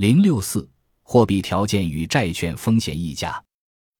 [0.00, 0.66] 零六四
[1.02, 3.44] 货币条件与债券风险溢价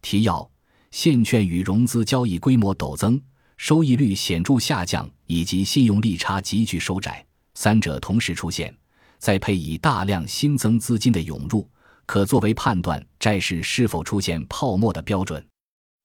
[0.00, 0.50] 提要：
[0.90, 3.20] 现券与融资交易规模陡增，
[3.58, 8.74] 收益率显著下降，以及信用利差急剧收窄，三者同时出现，
[9.18, 11.68] 再配以大量新增资金的涌入，
[12.06, 15.46] 可作为判断债市是否出现泡沫的标准。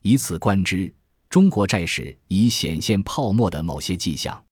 [0.04, 0.94] 以此观之，
[1.30, 4.44] 中国债市已显现泡沫的某些迹象，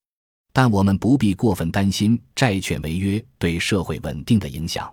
[0.54, 4.90] 但我们不必过分担心债券违约对社会稳定的影响。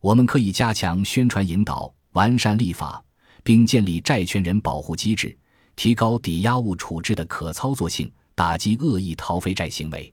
[0.00, 3.04] 我们可以加强宣传引导，完善立法，
[3.44, 5.36] 并建立债权人保护机制，
[5.76, 10.10] 提高抵押物处置的可操作性，打击恶意逃废债行为，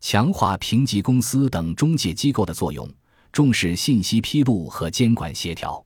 [0.00, 2.92] 强化评级公司等中介机构的作用，
[3.30, 5.80] 重视信息披露和监管协调，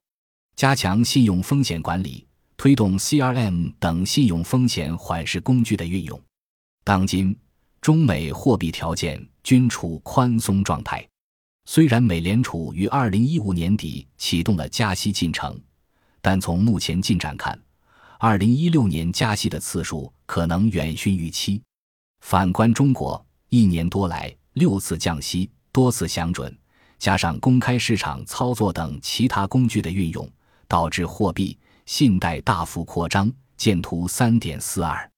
[0.56, 2.26] 加强信用风险管理，
[2.56, 6.18] 推动 CRM 等信用风险缓释工具的运用。
[6.82, 7.36] 当今，
[7.82, 11.06] 中美货币条件均处宽松状态。
[11.66, 15.58] 虽然美联储于二零一五年底启动了加息进程，
[16.20, 17.58] 但从目前进展看，
[18.18, 21.62] 二零一六年加息的次数可能远逊预期。
[22.20, 26.56] 反观中国，一年多来六次降息，多次降准，
[26.98, 30.30] 加上公开市场操作等其他工具的运用，
[30.68, 33.32] 导致货币信贷大幅扩张。
[33.56, 35.08] 见图三点四二，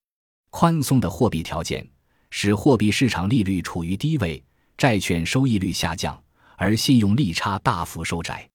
[0.50, 1.88] 宽松的货币条件
[2.28, 4.44] 使货币市场利率处于低位，
[4.76, 6.22] 债券收益率下降。
[6.56, 8.48] 而信用利差大幅收窄，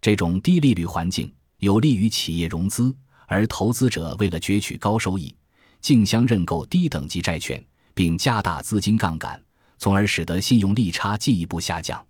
[0.00, 2.94] 这种低利率环境有利于企业融资，
[3.26, 5.34] 而投资者为了攫取高收益，
[5.80, 7.62] 竞相认购低等级债券，
[7.94, 9.42] 并加大资金杠杆，
[9.78, 12.04] 从而使得信用利差进一步下降。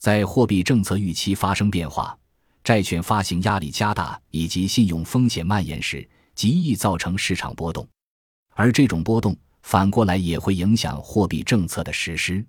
[0.00, 2.16] 在货币政策预期发生变化、
[2.62, 7.88] 债券发行压力加大以及信用风险蔓延时，极易造成市场波动，
[8.50, 12.44] 而这种波动反过来也会影响货币政策的实施。